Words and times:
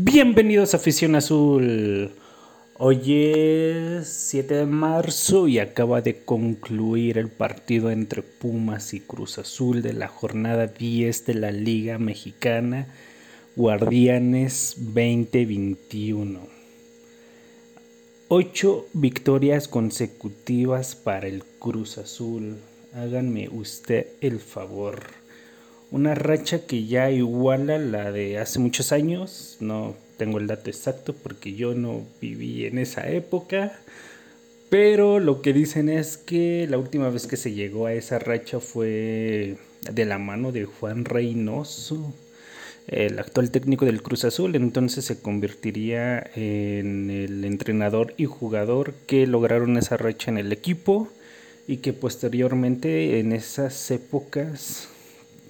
Bienvenidos 0.00 0.74
a 0.74 0.76
Afición 0.76 1.16
Azul. 1.16 2.12
Hoy 2.74 3.14
es 3.14 4.06
7 4.06 4.54
de 4.54 4.66
marzo 4.66 5.48
y 5.48 5.58
acaba 5.58 6.02
de 6.02 6.22
concluir 6.22 7.18
el 7.18 7.28
partido 7.30 7.90
entre 7.90 8.22
Pumas 8.22 8.94
y 8.94 9.00
Cruz 9.00 9.38
Azul 9.38 9.82
de 9.82 9.94
la 9.94 10.06
jornada 10.06 10.68
10 10.68 11.26
de 11.26 11.34
la 11.34 11.50
Liga 11.50 11.98
Mexicana 11.98 12.86
Guardianes 13.56 14.76
2021. 14.78 16.46
Ocho 18.28 18.86
victorias 18.92 19.66
consecutivas 19.66 20.94
para 20.94 21.26
el 21.26 21.42
Cruz 21.58 21.98
Azul. 21.98 22.58
Háganme 22.94 23.48
usted 23.48 24.06
el 24.20 24.38
favor 24.38 25.27
una 25.90 26.14
racha 26.14 26.66
que 26.66 26.84
ya 26.84 27.10
iguala 27.10 27.78
la 27.78 28.12
de 28.12 28.38
hace 28.38 28.58
muchos 28.58 28.92
años, 28.92 29.56
no 29.60 29.94
tengo 30.16 30.38
el 30.38 30.46
dato 30.46 30.68
exacto 30.68 31.14
porque 31.14 31.54
yo 31.54 31.74
no 31.74 32.02
viví 32.20 32.66
en 32.66 32.78
esa 32.78 33.08
época, 33.10 33.78
pero 34.68 35.18
lo 35.18 35.40
que 35.40 35.52
dicen 35.52 35.88
es 35.88 36.18
que 36.18 36.66
la 36.68 36.76
última 36.76 37.08
vez 37.08 37.26
que 37.26 37.36
se 37.38 37.52
llegó 37.52 37.86
a 37.86 37.94
esa 37.94 38.18
racha 38.18 38.60
fue 38.60 39.56
de 39.90 40.04
la 40.04 40.18
mano 40.18 40.52
de 40.52 40.66
Juan 40.66 41.04
Reynoso, 41.06 42.12
el 42.86 43.18
actual 43.18 43.50
técnico 43.50 43.84
del 43.84 44.02
Cruz 44.02 44.24
Azul, 44.24 44.56
entonces 44.56 45.04
se 45.04 45.20
convertiría 45.20 46.30
en 46.34 47.10
el 47.10 47.44
entrenador 47.44 48.14
y 48.16 48.24
jugador 48.24 48.94
que 49.06 49.26
lograron 49.26 49.76
esa 49.76 49.96
racha 49.96 50.30
en 50.30 50.38
el 50.38 50.52
equipo 50.52 51.08
y 51.66 51.78
que 51.78 51.92
posteriormente 51.92 53.20
en 53.20 53.32
esas 53.32 53.90
épocas 53.90 54.88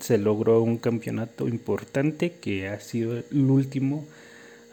se 0.01 0.19
logró 0.19 0.63
un 0.63 0.79
campeonato 0.79 1.49
importante 1.49 2.33
que 2.33 2.69
ha 2.69 2.81
sido 2.81 3.17
el 3.19 3.51
último 3.51 4.07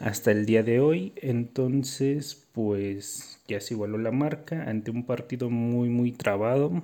hasta 0.00 0.30
el 0.30 0.46
día 0.46 0.62
de 0.62 0.80
hoy. 0.80 1.12
Entonces, 1.16 2.46
pues 2.52 3.40
ya 3.48 3.60
se 3.60 3.74
igualó 3.74 3.98
la 3.98 4.12
marca 4.12 4.64
ante 4.68 4.90
un 4.90 5.04
partido 5.04 5.50
muy, 5.50 5.88
muy 5.88 6.12
trabado, 6.12 6.82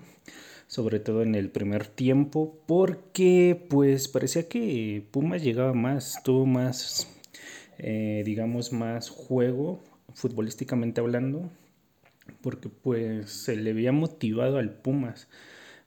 sobre 0.67 1.01
todo 1.01 1.23
en 1.23 1.35
el 1.35 1.51
primer 1.51 1.87
tiempo, 1.87 2.59
porque 2.67 3.67
pues 3.69 4.09
parecía 4.09 4.49
que 4.49 5.05
Pumas 5.11 5.43
llegaba 5.43 5.75
más, 5.75 6.23
tuvo 6.23 6.47
más, 6.47 7.09
eh, 7.79 8.23
digamos, 8.25 8.73
más 8.73 9.11
juego, 9.11 9.83
futbolísticamente 10.15 11.01
hablando, 11.01 11.51
porque 12.41 12.69
pues 12.69 13.31
se 13.31 13.57
le 13.57 13.71
había 13.71 13.93
motivado 13.93 14.59
al 14.59 14.71
Pumas 14.71 15.29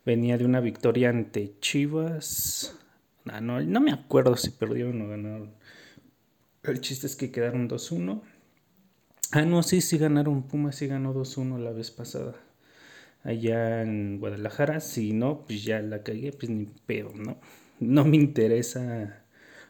venía 0.05 0.37
de 0.37 0.45
una 0.45 0.59
victoria 0.59 1.09
ante 1.09 1.57
Chivas. 1.59 2.77
Ah, 3.25 3.41
no, 3.41 3.61
no 3.61 3.81
me 3.81 3.91
acuerdo 3.91 4.37
si 4.37 4.51
perdieron 4.51 5.01
o 5.01 5.09
ganaron. 5.09 5.53
El 6.63 6.81
chiste 6.81 7.07
es 7.07 7.15
que 7.15 7.31
quedaron 7.31 7.67
2-1. 7.67 8.21
Ah, 9.31 9.41
no, 9.41 9.63
sí, 9.63 9.81
sí 9.81 9.97
ganaron. 9.97 10.43
Pumas 10.43 10.75
sí 10.75 10.87
ganó 10.87 11.13
2-1 11.13 11.57
la 11.57 11.71
vez 11.71 11.91
pasada. 11.91 12.35
Allá 13.23 13.81
en 13.81 14.19
Guadalajara. 14.19 14.79
Si 14.79 15.13
no, 15.13 15.45
pues 15.45 15.63
ya 15.63 15.81
la 15.81 16.03
cagué, 16.03 16.31
pues 16.31 16.49
ni 16.49 16.65
pedo, 16.65 17.11
¿no? 17.15 17.39
No 17.79 18.05
me 18.05 18.17
interesa 18.17 19.25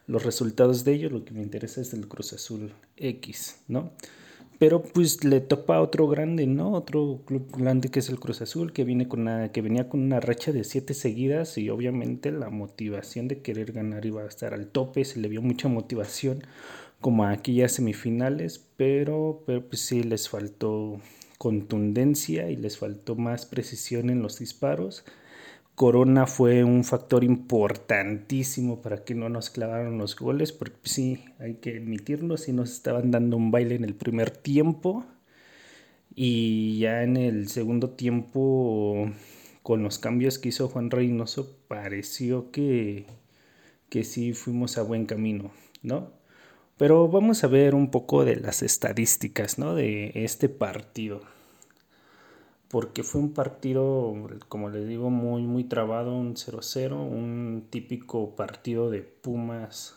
los 0.06 0.24
resultados 0.24 0.84
de 0.84 0.92
ellos, 0.94 1.12
lo 1.12 1.24
que 1.24 1.34
me 1.34 1.42
interesa 1.42 1.80
es 1.80 1.92
el 1.92 2.06
Cruz 2.08 2.32
Azul 2.32 2.72
X, 2.96 3.60
¿no? 3.68 3.92
Pero 4.58 4.82
pues 4.82 5.22
le 5.24 5.40
topa 5.40 5.80
otro 5.80 6.08
grande, 6.08 6.46
¿no? 6.46 6.72
Otro 6.72 7.20
club 7.26 7.46
grande 7.56 7.90
que 7.90 7.98
es 7.98 8.08
el 8.08 8.18
Cruz 8.18 8.40
Azul, 8.40 8.72
que, 8.72 8.84
viene 8.84 9.06
con 9.06 9.20
una, 9.20 9.52
que 9.52 9.60
venía 9.60 9.88
con 9.88 10.00
una 10.00 10.20
racha 10.20 10.52
de 10.52 10.64
siete 10.64 10.94
seguidas 10.94 11.58
y 11.58 11.68
obviamente 11.68 12.32
la 12.32 12.48
motivación 12.48 13.28
de 13.28 13.42
querer 13.42 13.72
ganar 13.72 14.06
iba 14.06 14.22
a 14.22 14.26
estar 14.26 14.54
al 14.54 14.68
tope, 14.68 15.04
se 15.04 15.20
le 15.20 15.28
vio 15.28 15.42
mucha 15.42 15.68
motivación 15.68 16.42
como 17.00 17.24
a 17.24 17.32
aquellas 17.32 17.72
semifinales, 17.72 18.64
pero, 18.76 19.42
pero 19.46 19.66
pues 19.68 19.82
sí 19.82 20.02
les 20.02 20.28
faltó 20.28 21.00
contundencia 21.38 22.50
y 22.50 22.56
les 22.56 22.78
faltó 22.78 23.14
más 23.14 23.46
precisión 23.46 24.10
en 24.10 24.22
los 24.22 24.38
disparos. 24.38 25.04
Corona 25.76 26.26
fue 26.26 26.64
un 26.64 26.84
factor 26.84 27.22
importantísimo 27.22 28.80
para 28.80 29.04
que 29.04 29.14
no 29.14 29.28
nos 29.28 29.50
clavaran 29.50 29.98
los 29.98 30.16
goles, 30.16 30.50
porque 30.52 30.78
sí, 30.84 31.22
hay 31.38 31.56
que 31.56 31.76
admitirlo, 31.76 32.38
sí 32.38 32.54
nos 32.54 32.72
estaban 32.72 33.10
dando 33.10 33.36
un 33.36 33.50
baile 33.50 33.74
en 33.74 33.84
el 33.84 33.94
primer 33.94 34.30
tiempo 34.30 35.04
y 36.14 36.78
ya 36.78 37.02
en 37.02 37.18
el 37.18 37.48
segundo 37.48 37.90
tiempo, 37.90 39.10
con 39.62 39.82
los 39.82 39.98
cambios 39.98 40.38
que 40.38 40.48
hizo 40.48 40.68
Juan 40.68 40.90
Reynoso, 40.90 41.58
pareció 41.68 42.50
que, 42.50 43.04
que 43.90 44.02
sí 44.02 44.32
fuimos 44.32 44.78
a 44.78 44.82
buen 44.82 45.04
camino, 45.04 45.50
¿no? 45.82 46.10
Pero 46.78 47.08
vamos 47.08 47.44
a 47.44 47.48
ver 47.48 47.74
un 47.74 47.90
poco 47.90 48.24
de 48.24 48.36
las 48.36 48.62
estadísticas, 48.62 49.58
¿no? 49.58 49.74
De 49.74 50.12
este 50.14 50.48
partido 50.48 51.35
porque 52.68 53.02
fue 53.02 53.20
un 53.20 53.32
partido, 53.32 54.14
como 54.48 54.70
les 54.70 54.88
digo, 54.88 55.10
muy, 55.10 55.42
muy 55.42 55.64
trabado, 55.64 56.16
un 56.16 56.34
0-0, 56.36 56.96
un 56.96 57.66
típico 57.70 58.34
partido 58.36 58.90
de 58.90 59.02
Pumas 59.02 59.96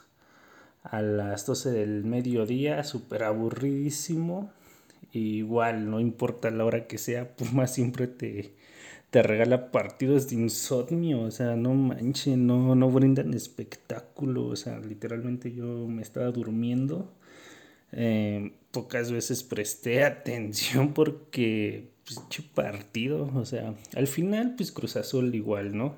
a 0.84 1.02
las 1.02 1.46
12 1.46 1.72
del 1.72 2.04
mediodía, 2.06 2.84
súper 2.84 3.24
aburridísimo. 3.24 4.52
igual, 5.14 5.90
no 5.90 6.00
importa 6.00 6.52
la 6.52 6.66
hora 6.66 6.88
que 6.88 6.98
sea, 6.98 7.36
Pumas 7.36 7.74
siempre 7.74 8.08
te, 8.08 8.54
te 9.12 9.24
regala 9.24 9.72
partidos 9.72 10.30
de 10.30 10.36
insomnio, 10.36 11.22
o 11.24 11.32
sea, 11.32 11.56
no 11.56 11.74
manchen, 11.74 12.46
no, 12.48 12.76
no 12.76 12.92
brindan 12.92 13.34
espectáculo, 13.34 14.48
o 14.48 14.56
sea, 14.56 14.80
literalmente 14.80 15.54
yo 15.54 15.88
me 15.88 16.02
estaba 16.04 16.28
durmiendo. 16.32 17.12
Eh, 17.92 18.54
pocas 18.72 19.12
veces 19.12 19.44
presté 19.44 20.04
atención 20.06 20.94
porque 20.94 21.90
pues, 22.06 22.20
partido, 22.54 23.30
o 23.36 23.46
sea, 23.46 23.76
al 23.96 24.08
final, 24.08 24.56
pues 24.56 24.72
Cruz 24.72 24.96
Azul 24.96 25.34
igual, 25.36 25.78
¿no? 25.78 25.96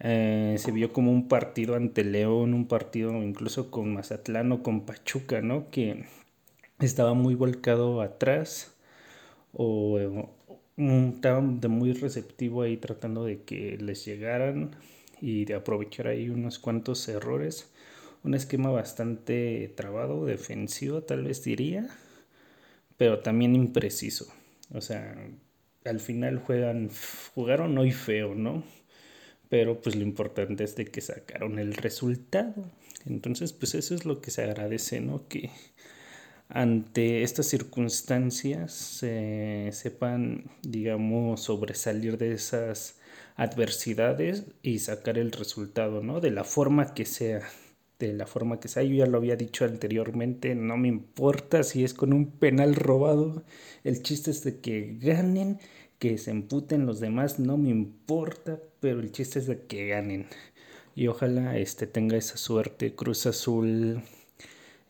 Eh, 0.00 0.56
se 0.58 0.72
vio 0.72 0.92
como 0.92 1.12
un 1.12 1.28
partido 1.28 1.76
ante 1.76 2.04
León, 2.04 2.52
un 2.52 2.66
partido 2.68 3.12
incluso 3.22 3.70
con 3.70 3.94
Mazatlán 3.94 4.52
o 4.52 4.62
con 4.62 4.84
Pachuca, 4.86 5.40
¿no? 5.40 5.70
Que 5.70 6.04
estaba 6.80 7.14
muy 7.14 7.34
volcado 7.34 8.02
atrás 8.02 8.74
o, 9.52 9.98
estaba 10.76 11.40
de 11.40 11.68
muy 11.68 11.92
receptivo 11.92 12.62
ahí 12.62 12.76
tratando 12.76 13.24
de 13.24 13.42
que 13.42 13.78
les 13.78 14.04
llegaran 14.04 14.76
y 15.20 15.44
de 15.44 15.54
aprovechar 15.54 16.08
ahí 16.08 16.28
unos 16.30 16.58
cuantos 16.58 17.08
errores. 17.08 17.70
Un 18.24 18.34
esquema 18.34 18.70
bastante 18.70 19.72
trabado, 19.76 20.24
defensivo 20.24 21.02
tal 21.02 21.24
vez 21.24 21.44
diría, 21.44 21.88
pero 22.96 23.20
también 23.20 23.54
impreciso. 23.54 24.32
O 24.72 24.80
sea, 24.80 25.14
al 25.84 26.00
final 26.00 26.38
juegan, 26.38 26.90
jugaron 27.34 27.76
hoy 27.76 27.92
feo, 27.92 28.34
¿no? 28.34 28.64
Pero 29.50 29.80
pues 29.82 29.94
lo 29.94 30.02
importante 30.02 30.64
es 30.64 30.74
de 30.74 30.86
que 30.86 31.02
sacaron 31.02 31.58
el 31.58 31.74
resultado. 31.74 32.64
Entonces, 33.04 33.52
pues 33.52 33.74
eso 33.74 33.94
es 33.94 34.06
lo 34.06 34.20
que 34.22 34.30
se 34.30 34.42
agradece, 34.42 35.00
¿no? 35.00 35.28
Que 35.28 35.50
ante 36.48 37.22
estas 37.22 37.46
circunstancias 37.46 38.72
se 38.72 39.68
sepan, 39.72 40.50
digamos, 40.62 41.42
sobresalir 41.42 42.16
de 42.16 42.32
esas 42.32 42.98
adversidades 43.36 44.44
y 44.62 44.78
sacar 44.78 45.18
el 45.18 45.30
resultado, 45.32 46.02
¿no? 46.02 46.20
De 46.20 46.30
la 46.30 46.44
forma 46.44 46.94
que 46.94 47.04
sea 47.04 47.42
la 48.12 48.26
forma 48.26 48.60
que 48.60 48.68
sea. 48.68 48.82
Yo 48.82 48.94
ya 48.94 49.06
lo 49.06 49.18
había 49.18 49.36
dicho 49.36 49.64
anteriormente, 49.64 50.54
no 50.54 50.76
me 50.76 50.88
importa 50.88 51.62
si 51.62 51.84
es 51.84 51.94
con 51.94 52.12
un 52.12 52.30
penal 52.30 52.74
robado. 52.74 53.44
El 53.84 54.02
chiste 54.02 54.30
es 54.30 54.44
de 54.44 54.60
que 54.60 54.98
ganen, 55.00 55.58
que 55.98 56.18
se 56.18 56.30
emputen 56.30 56.86
los 56.86 57.00
demás, 57.00 57.38
no 57.38 57.56
me 57.56 57.70
importa, 57.70 58.60
pero 58.80 59.00
el 59.00 59.12
chiste 59.12 59.38
es 59.38 59.46
de 59.46 59.62
que 59.66 59.88
ganen. 59.88 60.26
Y 60.94 61.08
ojalá 61.08 61.58
este 61.58 61.86
tenga 61.86 62.16
esa 62.16 62.36
suerte 62.36 62.94
Cruz 62.94 63.26
Azul 63.26 64.02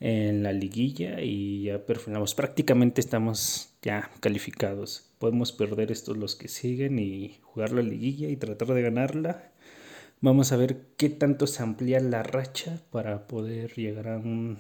en 0.01 0.43
la 0.43 0.53
liguilla 0.53 1.21
y 1.21 1.65
ya 1.65 1.87
perfilamos. 1.87 2.35
Prácticamente 2.35 3.01
estamos 3.01 3.71
ya 3.81 4.11
calificados. 4.21 5.11
Podemos 5.19 5.53
perder 5.53 5.93
estos 5.93 6.17
los 6.17 6.37
que 6.37 6.49
siguen 6.49 6.99
y 6.99 7.39
jugar 7.43 7.73
la 7.73 7.83
liguilla 7.83 8.29
y 8.29 8.37
tratar 8.37 8.75
de 8.75 8.83
ganarla 8.83 9.54
Vamos 10.25 10.53
a 10.53 10.57
ver 10.57 10.87
qué 10.97 11.11
tanto 11.11 11.47
se 11.47 11.63
amplía 11.63 12.01
la 12.01 12.23
racha 12.23 12.81
para 12.91 13.27
poder 13.27 13.75
llegar 13.75 14.09
a 14.09 14.17
un 14.17 14.57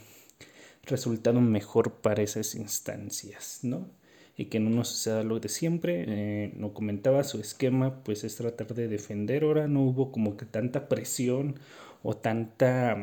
resultado 0.82 1.40
mejor 1.40 2.02
para 2.02 2.22
esas 2.22 2.55
instancias, 2.55 3.61
¿no? 3.62 3.88
Y 4.37 4.50
que 4.50 4.61
no 4.61 4.69
nos 4.69 4.88
suceda 4.88 5.22
lo 5.22 5.40
de 5.40 5.49
siempre. 5.49 6.05
Eh, 6.06 6.52
no 6.55 6.75
comentaba 6.75 7.25
su 7.25 7.40
esquema, 7.40 8.05
pues 8.05 8.25
es 8.25 8.37
tratar 8.37 8.75
de 8.75 8.88
defender. 8.88 9.44
Ahora 9.44 9.66
no 9.66 9.81
hubo 9.84 10.12
como 10.12 10.37
que 10.37 10.44
tanta 10.44 10.87
presión 10.87 11.58
o 12.02 12.14
tanta 12.14 13.00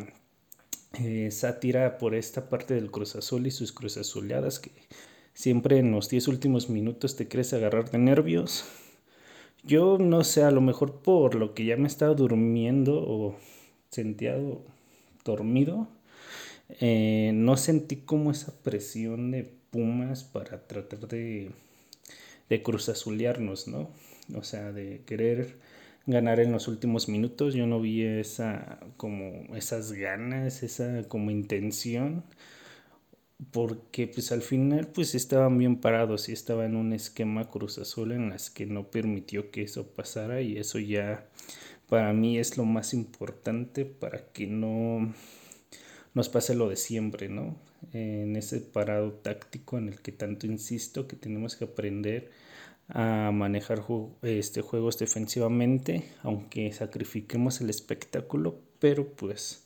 eh, 1.00 1.32
sátira 1.32 1.98
por 1.98 2.14
esta 2.14 2.48
parte 2.48 2.76
del 2.76 2.92
Cruz 2.92 3.16
Azul 3.16 3.48
y 3.48 3.50
sus 3.50 3.72
Cruz 3.72 3.98
Azuleadas 3.98 4.60
que 4.60 4.70
siempre 5.34 5.80
en 5.80 5.92
los 5.92 6.10
10 6.10 6.28
últimos 6.28 6.70
minutos 6.70 7.16
te 7.16 7.28
crees 7.28 7.54
agarrar 7.54 7.90
de 7.90 7.98
nervios 7.98 8.66
yo 9.64 9.98
no 10.00 10.24
sé, 10.24 10.44
a 10.44 10.52
lo 10.52 10.62
mejor 10.62 11.02
por 11.02 11.36
lo 11.36 11.54
que 11.54 11.66
ya 11.66 11.78
me 11.78 11.88
estaba 11.88 12.14
durmiendo 12.16 12.96
o 12.98 13.36
sentía 13.90 14.36
dormido, 15.26 15.88
Eh, 16.80 17.32
no 17.36 17.58
sentí 17.58 17.98
como 17.98 18.32
esa 18.32 18.54
presión 18.64 19.32
de 19.32 19.44
Pumas 19.72 20.24
para 20.24 20.68
tratar 20.68 21.08
de, 21.08 21.52
de 22.50 22.64
cruzazulearnos, 22.64 23.68
¿no? 23.68 23.90
O 24.36 24.44
sea, 24.44 24.72
de 24.72 25.02
querer 25.06 25.58
ganar 26.08 26.40
en 26.40 26.52
los 26.52 26.68
últimos 26.68 27.10
minutos. 27.10 27.54
Yo 27.54 27.68
no 27.68 27.82
vi 27.82 28.04
esa 28.04 28.80
como 28.98 29.56
esas 29.56 29.92
ganas, 29.94 30.64
esa 30.64 31.04
como 31.08 31.32
intención 31.32 32.24
porque 33.50 34.08
pues 34.08 34.32
al 34.32 34.42
final 34.42 34.88
pues 34.88 35.16
estaban 35.16 35.58
bien 35.58 35.78
parados 35.78 36.30
y 36.30 36.34
estaba 36.34 36.66
en 36.66 36.76
un 36.76 36.94
esquema 36.94 37.50
Cruz 37.50 37.80
Azul 37.80 38.12
en 38.12 38.30
las 38.30 38.52
que 38.52 38.66
no 38.68 38.92
permitió 38.92 39.50
que 39.50 39.64
eso 39.64 39.88
pasara 39.88 40.42
y 40.42 40.58
eso 40.58 40.78
ya 40.78 41.26
para 41.90 42.14
mí 42.14 42.38
es 42.38 42.58
lo 42.58 42.66
más 42.66 42.94
importante 42.94 43.86
para 43.86 44.32
que 44.32 44.48
no 44.48 45.14
nos 46.14 46.30
pase 46.30 46.56
lo 46.56 46.70
de 46.70 46.76
siempre, 46.76 47.30
¿no? 47.30 47.56
En 47.94 48.36
ese 48.36 48.60
parado 48.62 49.14
táctico 49.14 49.78
en 49.78 49.90
el 49.90 50.02
que 50.02 50.12
tanto 50.12 50.46
insisto 50.46 51.08
que 51.08 51.16
tenemos 51.16 51.56
que 51.56 51.66
aprender 51.66 52.32
a 52.90 53.32
manejar 53.34 53.84
este, 54.22 54.62
juegos 54.62 55.00
defensivamente, 55.00 56.06
aunque 56.24 56.72
sacrifiquemos 56.74 57.62
el 57.62 57.70
espectáculo, 57.70 58.60
pero 58.80 59.08
pues 59.14 59.64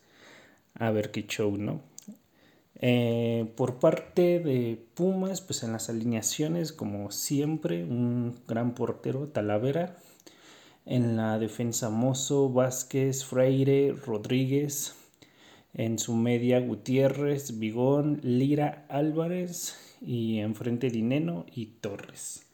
a 0.75 0.91
ver 0.91 1.11
qué 1.11 1.25
show, 1.25 1.57
¿no? 1.57 1.81
Eh, 2.81 3.51
por 3.55 3.79
parte 3.79 4.39
de 4.39 4.77
Pumas, 4.95 5.41
pues 5.41 5.63
en 5.63 5.71
las 5.71 5.89
alineaciones, 5.89 6.73
como 6.73 7.11
siempre, 7.11 7.83
un 7.83 8.35
gran 8.47 8.73
portero, 8.75 9.27
Talavera. 9.27 9.97
En 10.85 11.17
la 11.17 11.39
defensa 11.39 11.89
Mozo, 11.89 12.49
Vázquez, 12.49 13.25
Freire, 13.25 13.93
Rodríguez. 13.93 14.95
En 15.73 15.99
su 15.99 16.15
media 16.15 16.59
Gutiérrez, 16.59 17.59
Vigón, 17.59 18.19
Lira, 18.23 18.85
Álvarez. 18.89 19.77
Y 20.01 20.39
enfrente 20.39 20.89
Dineno 20.89 21.45
y 21.53 21.67
Torres. 21.67 22.45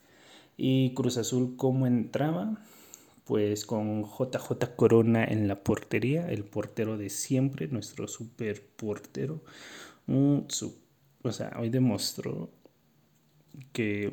Y 0.55 0.93
Cruz 0.93 1.17
Azul 1.17 1.55
como 1.57 1.87
entraba, 1.87 2.63
pues 3.25 3.65
con 3.65 4.03
JJ 4.03 4.75
Corona 4.75 5.23
en 5.23 5.47
la 5.47 5.63
portería, 5.63 6.29
el 6.31 6.43
portero 6.43 6.97
de 6.97 7.09
siempre, 7.09 7.67
nuestro 7.67 8.07
super 8.07 8.61
portero 8.75 9.41
o 11.23 11.31
sea, 11.31 11.55
hoy 11.59 11.69
demostró 11.69 12.49
que, 13.73 14.11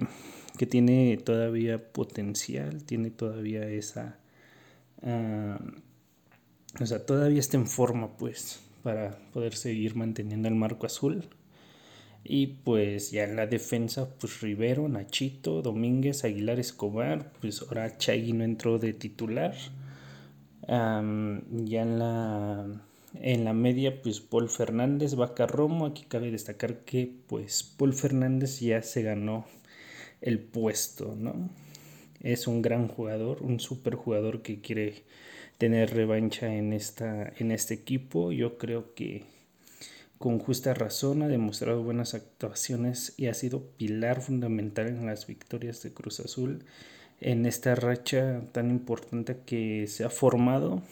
que, 0.57 0.67
tiene 0.67 1.17
todavía 1.17 1.93
potencial, 1.93 2.85
tiene 2.85 3.11
todavía 3.11 3.69
esa... 3.69 4.19
Ah, 5.03 5.59
o 6.81 6.87
sea, 6.87 7.05
todavía 7.05 7.41
está 7.41 7.57
en 7.57 7.67
forma, 7.67 8.17
pues, 8.17 8.61
para 8.83 9.19
poder 9.33 9.55
seguir 9.55 9.97
manteniendo 9.97 10.49
el 10.49 10.55
marco 10.55 10.87
azul. 10.87 11.29
Y 12.25 12.47
pues 12.47 13.11
ya 13.11 13.25
en 13.25 13.37
la 13.37 13.47
defensa, 13.47 14.09
pues 14.19 14.41
Rivero, 14.43 14.89
Nachito, 14.89 15.63
Domínguez, 15.63 16.25
Aguilar 16.25 16.59
Escobar, 16.61 17.33
pues 17.41 17.63
ahora 17.63 17.97
Chagui 17.97 18.33
no 18.35 18.45
entró 18.45 18.79
de 18.79 18.93
titular. 18.93 19.55
ya 20.69 21.83
en 21.83 21.99
la 21.99 22.88
en 23.15 23.45
la 23.45 23.53
media, 23.53 24.03
pues 24.03 24.21
Paul 24.21 24.49
Fernández, 24.49 25.15
Vaca 25.15 25.47
Romo. 25.47 25.87
Aquí 25.87 26.05
cabe 26.09 26.31
destacar 26.31 26.81
que 26.81 27.13
pues 27.27 27.63
Paul 27.63 27.95
Fernández 27.95 28.61
ya 28.61 28.83
se 28.83 29.03
ganó 29.03 29.47
el 30.21 30.41
puesto, 30.41 31.15
¿no? 31.17 31.49
Es 32.21 32.47
un 32.47 32.63
gran 32.63 32.89
jugador, 32.89 33.43
un 33.43 33.61
super 33.61 33.95
jugador 33.95 34.43
que 34.43 34.61
quiere 34.61 35.05
tener 35.59 35.95
revancha 35.95 36.55
en, 36.55 36.73
esta, 36.73 37.33
en 37.39 37.53
este 37.53 37.75
equipo. 37.75 38.33
Yo 38.33 38.59
creo 38.59 38.95
que 38.95 39.25
con 40.19 40.39
justa 40.39 40.75
razón 40.75 41.23
ha 41.23 41.29
demostrado 41.29 41.83
buenas 41.83 42.15
actuaciones 42.15 43.15
y 43.17 43.27
ha 43.27 43.35
sido 43.35 43.63
pilar 43.77 44.21
fundamental 44.21 44.89
en 44.89 45.07
las 45.07 45.27
victorias 45.27 45.83
de 45.83 45.93
Cruz 45.93 46.21
Azul 46.21 46.65
en 47.21 47.47
esta 47.47 47.75
racha 47.75 48.43
tan 48.53 48.71
importante 48.71 49.39
que 49.45 49.87
se 49.89 50.05
ha 50.05 50.11
formado 50.11 50.83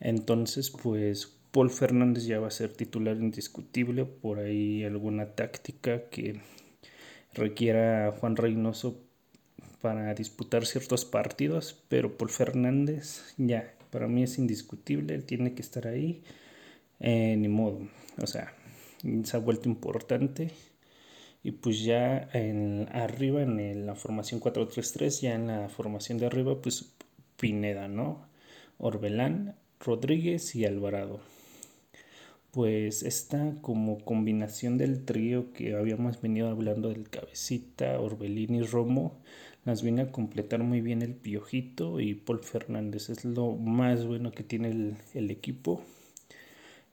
entonces, 0.00 0.70
pues 0.70 1.36
Paul 1.52 1.70
Fernández 1.70 2.24
ya 2.24 2.40
va 2.40 2.48
a 2.48 2.52
ser 2.52 2.72
titular 2.72 3.16
indiscutible. 3.16 4.04
Por 4.06 4.38
ahí 4.38 4.84
alguna 4.84 5.34
táctica 5.34 6.08
que 6.08 6.40
requiera 7.34 8.08
a 8.08 8.12
Juan 8.12 8.36
Reynoso 8.36 9.02
para 9.80 10.14
disputar 10.14 10.66
ciertos 10.66 11.04
partidos, 11.04 11.82
pero 11.88 12.16
Paul 12.16 12.30
Fernández 12.30 13.34
ya, 13.38 13.74
para 13.90 14.08
mí 14.08 14.22
es 14.22 14.38
indiscutible, 14.38 15.14
él 15.14 15.24
tiene 15.24 15.54
que 15.54 15.62
estar 15.62 15.86
ahí, 15.86 16.22
eh, 17.00 17.34
ni 17.38 17.48
modo, 17.48 17.80
o 18.20 18.26
sea, 18.26 18.52
se 19.24 19.36
ha 19.36 19.40
vuelto 19.40 19.68
importante. 19.68 20.50
Y 21.42 21.52
pues 21.52 21.82
ya 21.82 22.28
en, 22.34 22.88
arriba 22.92 23.42
en 23.42 23.86
la 23.86 23.94
formación 23.94 24.40
4-3-3, 24.40 25.20
ya 25.22 25.34
en 25.34 25.46
la 25.46 25.68
formación 25.70 26.18
de 26.18 26.26
arriba, 26.26 26.60
pues 26.60 26.92
Pineda, 27.38 27.88
¿no? 27.88 28.28
Orbelán, 28.76 29.56
Rodríguez 29.80 30.54
y 30.56 30.66
Alvarado. 30.66 31.20
Pues 32.50 33.02
esta 33.02 33.54
como 33.62 34.04
combinación 34.04 34.76
del 34.76 35.06
trío 35.06 35.54
que 35.54 35.74
habíamos 35.74 36.20
venido 36.20 36.50
hablando 36.50 36.90
del 36.90 37.08
Cabecita, 37.08 37.98
Orbelín 37.98 38.56
y 38.56 38.62
Romo, 38.62 39.22
las 39.64 39.82
viene 39.82 40.02
a 40.02 40.12
completar 40.12 40.62
muy 40.62 40.82
bien 40.82 41.00
el 41.00 41.14
Piojito 41.14 41.98
y 41.98 42.14
Paul 42.14 42.40
Fernández. 42.40 43.08
Es 43.08 43.24
lo 43.24 43.52
más 43.52 44.06
bueno 44.06 44.32
que 44.32 44.42
tiene 44.42 44.68
el, 44.68 44.96
el 45.14 45.30
equipo. 45.30 45.82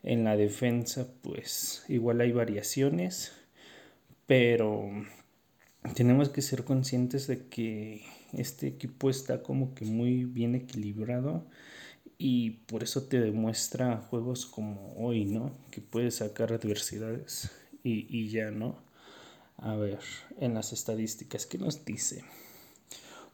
En 0.03 0.23
la 0.23 0.37
defensa, 0.37 1.07
pues 1.23 1.83
igual 1.89 2.21
hay 2.21 2.31
variaciones, 2.31 3.33
pero 4.27 4.89
tenemos 5.93 6.29
que 6.29 6.41
ser 6.41 6.63
conscientes 6.63 7.27
de 7.27 7.47
que 7.47 8.03
este 8.31 8.67
equipo 8.67 9.09
está 9.09 9.43
como 9.43 9.73
que 9.73 9.83
muy 9.83 10.23
bien 10.23 10.55
equilibrado 10.55 11.45
y 12.17 12.51
por 12.67 12.83
eso 12.83 13.03
te 13.03 13.19
demuestra 13.19 13.97
juegos 14.09 14.45
como 14.45 14.95
hoy, 14.97 15.25
¿no? 15.25 15.51
Que 15.71 15.81
puedes 15.81 16.15
sacar 16.15 16.51
adversidades 16.51 17.51
y, 17.83 18.07
y 18.09 18.29
ya, 18.29 18.51
¿no? 18.51 18.75
A 19.57 19.75
ver, 19.75 19.99
en 20.39 20.53
las 20.53 20.73
estadísticas, 20.73 21.45
¿qué 21.45 21.57
nos 21.57 21.85
dice? 21.85 22.23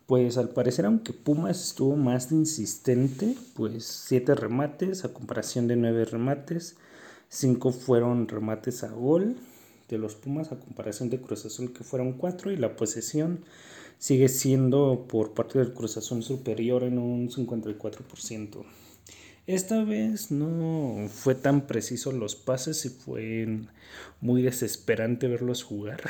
Pues 0.06 0.38
al 0.38 0.50
parecer, 0.50 0.86
aunque 0.86 1.14
Pumas 1.14 1.64
estuvo 1.70 1.96
más 1.96 2.32
insistente, 2.32 3.36
pues 3.56 3.86
siete 3.86 4.36
remates 4.36 5.06
a 5.06 5.14
comparación 5.14 5.68
de 5.68 5.78
nueve 5.78 6.04
remates, 6.06 6.76
cinco 7.30 7.72
fueron 7.72 8.28
remates 8.28 8.84
a 8.84 8.90
gol 8.90 9.38
de 9.90 9.98
los 9.98 10.16
Pumas 10.16 10.52
a 10.52 10.60
comparación 10.60 11.10
de 11.10 11.22
Cruz 11.22 11.46
Azul 11.46 11.72
que 11.74 11.84
fueron 11.84 12.14
cuatro 12.14 12.52
y 12.52 12.58
la 12.58 12.76
posesión 12.76 13.44
sigue 13.98 14.30
siendo 14.30 15.06
por 15.08 15.34
parte 15.34 15.60
del 15.60 15.74
Cruz 15.74 15.98
Azul 15.98 16.24
superior 16.24 16.84
en 16.84 16.98
un 16.98 17.30
54%. 17.30 18.66
Esta 19.46 19.84
vez 19.84 20.32
no 20.32 21.08
fue 21.10 21.36
tan 21.36 21.68
preciso 21.68 22.14
los 22.14 22.36
pases 22.36 22.86
y 22.86 22.90
fue 22.90 23.60
muy 24.22 24.42
desesperante 24.42 25.28
verlos 25.28 25.64
jugar 25.64 26.02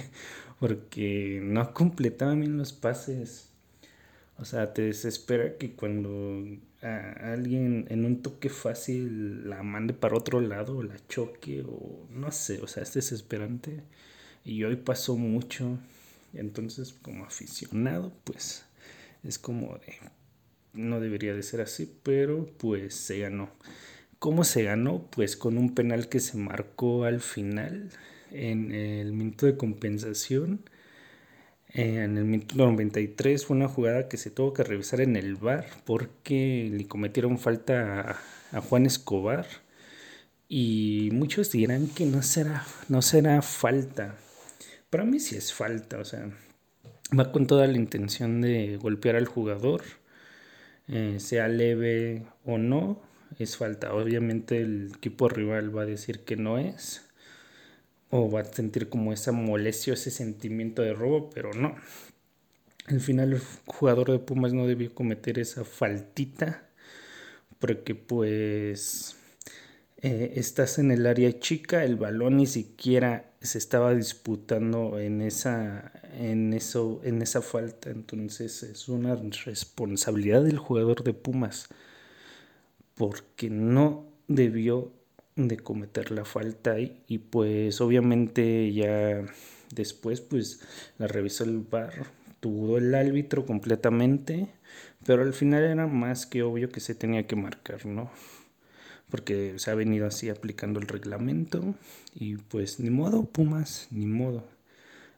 porque 0.60 1.40
no 1.42 1.72
completaban 1.72 2.40
bien 2.40 2.58
los 2.58 2.74
pases. 2.74 3.48
O 4.38 4.44
sea, 4.44 4.74
te 4.74 4.82
desespera 4.82 5.56
que 5.56 5.74
cuando 5.74 6.44
alguien 6.82 7.86
en 7.88 8.04
un 8.04 8.20
toque 8.20 8.50
fácil 8.50 9.48
la 9.48 9.62
mande 9.62 9.94
para 9.94 10.16
otro 10.16 10.40
lado, 10.40 10.76
o 10.78 10.82
la 10.82 10.96
choque 11.08 11.64
o 11.66 12.06
no 12.10 12.30
sé, 12.32 12.60
o 12.60 12.66
sea, 12.66 12.82
es 12.82 12.94
desesperante. 12.94 13.82
Y 14.44 14.64
hoy 14.64 14.76
pasó 14.76 15.16
mucho 15.16 15.78
entonces, 16.36 16.92
como 16.92 17.24
aficionado, 17.24 18.12
pues 18.24 18.64
es 19.22 19.38
como 19.38 19.78
de, 19.78 19.94
no 20.72 21.00
debería 21.00 21.34
de 21.34 21.42
ser 21.42 21.60
así, 21.60 21.92
pero 22.02 22.46
pues 22.58 22.94
se 22.94 23.20
ganó. 23.20 23.50
¿Cómo 24.18 24.44
se 24.44 24.62
ganó? 24.62 25.06
Pues 25.10 25.36
con 25.36 25.58
un 25.58 25.74
penal 25.74 26.08
que 26.08 26.20
se 26.20 26.36
marcó 26.36 27.04
al 27.04 27.20
final, 27.20 27.90
en 28.32 28.72
el 28.72 29.12
minuto 29.12 29.46
de 29.46 29.56
compensación. 29.56 30.60
En 31.68 32.16
el 32.18 32.24
minuto 32.24 32.54
93 32.56 33.46
fue 33.46 33.56
una 33.56 33.68
jugada 33.68 34.08
que 34.08 34.16
se 34.16 34.30
tuvo 34.30 34.52
que 34.52 34.62
revisar 34.62 35.00
en 35.00 35.16
el 35.16 35.34
bar 35.36 35.66
porque 35.84 36.70
le 36.72 36.86
cometieron 36.86 37.38
falta 37.38 38.18
a, 38.52 38.60
Juan 38.60 38.86
Escobar. 38.86 39.46
Y 40.48 41.10
muchos 41.12 41.50
dirán 41.50 41.88
que 41.88 42.06
no 42.06 42.22
será, 42.22 42.64
no 42.88 43.02
será 43.02 43.42
falta 43.42 44.16
para 44.94 45.04
mí 45.04 45.18
sí 45.18 45.34
es 45.34 45.52
falta, 45.52 45.98
o 45.98 46.04
sea, 46.04 46.30
va 47.18 47.32
con 47.32 47.48
toda 47.48 47.66
la 47.66 47.76
intención 47.76 48.40
de 48.40 48.76
golpear 48.76 49.16
al 49.16 49.26
jugador, 49.26 49.82
eh, 50.86 51.16
sea 51.18 51.48
leve 51.48 52.22
o 52.44 52.58
no, 52.58 53.02
es 53.40 53.56
falta. 53.56 53.92
Obviamente 53.92 54.60
el 54.60 54.92
equipo 54.96 55.28
rival 55.28 55.76
va 55.76 55.82
a 55.82 55.86
decir 55.86 56.20
que 56.20 56.36
no 56.36 56.58
es, 56.58 57.10
o 58.10 58.30
va 58.30 58.42
a 58.42 58.44
sentir 58.44 58.88
como 58.88 59.12
esa 59.12 59.32
molestia, 59.32 59.94
ese 59.94 60.12
sentimiento 60.12 60.82
de 60.82 60.92
robo, 60.92 61.28
pero 61.28 61.52
no. 61.54 61.74
Al 62.86 63.00
final 63.00 63.32
el 63.32 63.42
jugador 63.66 64.12
de 64.12 64.20
Pumas 64.20 64.52
no 64.52 64.68
debió 64.68 64.94
cometer 64.94 65.40
esa 65.40 65.64
faltita, 65.64 66.68
porque 67.58 67.96
pues 67.96 69.16
eh, 70.04 70.34
estás 70.36 70.78
en 70.78 70.90
el 70.90 71.06
área 71.06 71.40
chica, 71.40 71.82
el 71.82 71.96
balón 71.96 72.36
ni 72.36 72.46
siquiera 72.46 73.32
se 73.40 73.56
estaba 73.56 73.94
disputando 73.94 74.98
en 74.98 75.22
esa, 75.22 75.92
en 76.18 76.52
eso, 76.52 77.00
en 77.04 77.22
esa 77.22 77.40
falta. 77.40 77.88
Entonces 77.88 78.62
es 78.64 78.90
una 78.90 79.16
responsabilidad 79.16 80.42
del 80.42 80.58
jugador 80.58 81.04
de 81.04 81.14
Pumas 81.14 81.68
porque 82.94 83.48
no 83.48 84.04
debió 84.28 84.92
de 85.36 85.56
cometer 85.56 86.10
la 86.10 86.26
falta 86.26 86.78
y, 86.78 87.02
y 87.08 87.16
pues 87.18 87.80
obviamente 87.80 88.74
ya 88.74 89.24
después 89.74 90.20
pues 90.20 90.60
la 90.98 91.06
revisó 91.06 91.44
el 91.44 91.60
bar 91.60 91.94
tuvo 92.40 92.76
el 92.76 92.94
árbitro 92.94 93.46
completamente 93.46 94.48
pero 95.06 95.22
al 95.22 95.32
final 95.32 95.64
era 95.64 95.86
más 95.86 96.26
que 96.26 96.42
obvio 96.42 96.68
que 96.68 96.80
se 96.80 96.94
tenía 96.94 97.26
que 97.26 97.36
marcar 97.36 97.84
no 97.86 98.10
porque 99.14 99.60
se 99.60 99.70
ha 99.70 99.76
venido 99.76 100.08
así 100.08 100.28
aplicando 100.28 100.80
el 100.80 100.88
reglamento 100.88 101.76
y 102.16 102.34
pues 102.34 102.80
ni 102.80 102.90
modo 102.90 103.26
Pumas 103.26 103.86
ni 103.92 104.06
modo 104.06 104.42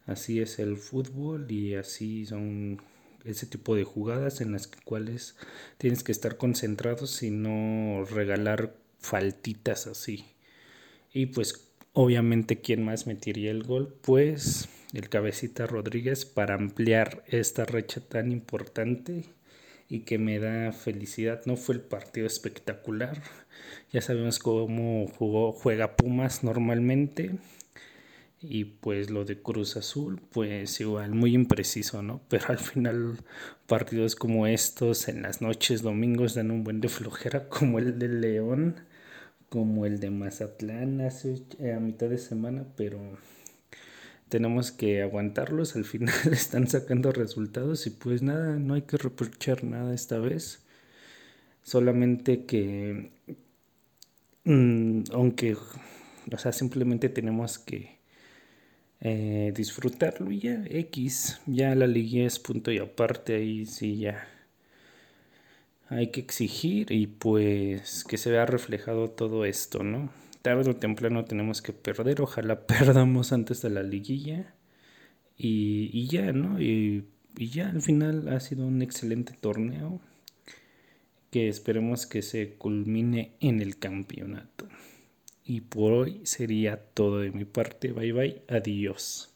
así 0.04 0.38
es 0.38 0.58
el 0.58 0.76
fútbol 0.76 1.50
y 1.50 1.76
así 1.76 2.26
son 2.26 2.82
ese 3.24 3.46
tipo 3.46 3.74
de 3.74 3.84
jugadas 3.84 4.42
en 4.42 4.52
las 4.52 4.66
cuales 4.66 5.34
tienes 5.78 6.04
que 6.04 6.12
estar 6.12 6.36
concentrados 6.36 7.22
y 7.22 7.30
no 7.30 8.04
regalar 8.04 8.76
faltitas 8.98 9.86
así. 9.86 10.26
Y 11.14 11.24
pues 11.24 11.70
obviamente 11.94 12.60
quién 12.60 12.84
más 12.84 13.06
metiría 13.06 13.50
el 13.50 13.62
gol, 13.62 13.96
pues 14.02 14.68
el 14.92 15.08
cabecita 15.08 15.66
Rodríguez 15.66 16.26
para 16.26 16.54
ampliar 16.54 17.24
esta 17.28 17.64
recha 17.64 18.02
tan 18.02 18.30
importante 18.30 19.24
y 19.88 20.00
que 20.00 20.18
me 20.18 20.38
da 20.38 20.72
felicidad. 20.72 21.42
No 21.46 21.56
fue 21.56 21.76
el 21.76 21.80
partido 21.82 22.26
espectacular. 22.26 23.22
Ya 23.92 24.00
sabemos 24.02 24.38
cómo 24.38 25.06
jugó, 25.06 25.52
juega 25.52 25.96
Pumas 25.96 26.44
normalmente 26.44 27.38
y 28.40 28.64
pues 28.64 29.10
lo 29.10 29.24
de 29.24 29.40
Cruz 29.40 29.76
Azul, 29.76 30.20
pues 30.32 30.80
igual 30.80 31.12
muy 31.14 31.34
impreciso, 31.34 32.02
¿no? 32.02 32.20
Pero 32.28 32.46
al 32.48 32.58
final 32.58 33.18
partidos 33.66 34.14
como 34.16 34.46
estos 34.46 35.08
en 35.08 35.22
las 35.22 35.40
noches, 35.42 35.82
domingos, 35.82 36.34
dan 36.34 36.50
un 36.50 36.64
buen 36.64 36.80
de 36.80 36.88
flojera, 36.88 37.48
como 37.48 37.78
el 37.78 37.98
de 37.98 38.08
León, 38.08 38.76
como 39.48 39.86
el 39.86 40.00
de 40.00 40.10
Mazatlán 40.10 41.00
hace 41.00 41.42
a 41.74 41.80
mitad 41.80 42.08
de 42.08 42.18
semana, 42.18 42.66
pero 42.76 42.98
tenemos 44.28 44.72
que 44.72 45.02
aguantarlos, 45.02 45.76
al 45.76 45.84
final 45.84 46.14
están 46.32 46.68
sacando 46.68 47.12
resultados 47.12 47.86
y 47.86 47.90
pues 47.90 48.22
nada, 48.22 48.56
no 48.58 48.74
hay 48.74 48.82
que 48.82 48.96
reprochar 48.96 49.64
nada 49.64 49.94
esta 49.94 50.18
vez, 50.18 50.64
solamente 51.62 52.44
que, 52.44 53.10
mm, 54.44 55.04
aunque, 55.12 55.54
o 55.54 56.38
sea, 56.38 56.52
simplemente 56.52 57.08
tenemos 57.08 57.58
que 57.58 57.96
eh, 59.00 59.52
disfrutarlo 59.54 60.30
y 60.32 60.40
ya 60.40 60.64
X, 60.68 61.40
ya 61.46 61.74
la 61.74 61.86
liga 61.86 62.26
es 62.26 62.38
punto 62.38 62.72
y 62.72 62.78
aparte 62.78 63.36
ahí 63.36 63.66
sí 63.66 63.98
ya 63.98 64.26
hay 65.88 66.10
que 66.10 66.20
exigir 66.20 66.90
y 66.92 67.06
pues 67.06 68.04
que 68.04 68.18
se 68.18 68.30
vea 68.30 68.46
reflejado 68.46 69.10
todo 69.10 69.44
esto, 69.44 69.82
¿no? 69.84 70.10
Tarde 70.46 70.70
o 70.70 70.76
temprano 70.76 71.24
tenemos 71.24 71.60
que 71.60 71.72
perder, 71.72 72.20
ojalá 72.20 72.66
perdamos 72.72 73.32
antes 73.32 73.62
de 73.62 73.70
la 73.70 73.82
liguilla 73.82 74.54
y, 75.36 75.90
y 75.92 76.06
ya, 76.06 76.32
¿no? 76.32 76.62
Y, 76.62 77.04
y 77.36 77.48
ya 77.48 77.70
al 77.70 77.82
final 77.82 78.28
ha 78.28 78.38
sido 78.38 78.64
un 78.64 78.80
excelente 78.80 79.32
torneo 79.32 80.00
que 81.32 81.48
esperemos 81.48 82.06
que 82.06 82.22
se 82.22 82.54
culmine 82.54 83.32
en 83.40 83.60
el 83.60 83.80
campeonato. 83.80 84.68
Y 85.44 85.62
por 85.62 85.92
hoy 85.92 86.20
sería 86.22 86.76
todo 86.76 87.18
de 87.18 87.32
mi 87.32 87.44
parte. 87.44 87.90
Bye 87.90 88.12
bye. 88.12 88.42
Adiós. 88.48 89.35